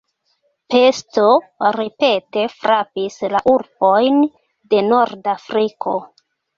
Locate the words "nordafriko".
4.91-5.99